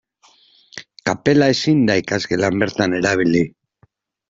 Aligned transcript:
Kapela 1.09 1.51
ezin 1.57 1.85
da 1.91 1.99
ikasgelan 2.05 2.59
bertan 2.65 2.99
erabili. 3.03 3.45